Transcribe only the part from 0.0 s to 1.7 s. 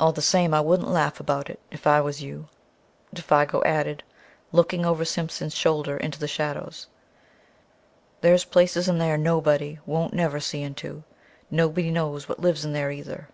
"All the same I wouldn't laugh about it,